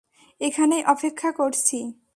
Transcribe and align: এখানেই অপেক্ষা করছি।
এখানেই 0.41 0.83
অপেক্ষা 0.85 1.29
করছি। 1.31 1.79